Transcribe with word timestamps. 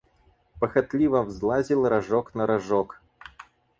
Похотливо 0.59 1.21
взлазил 1.21 1.87
рожок 1.87 2.33
на 2.33 2.47
рожок. 2.47 3.01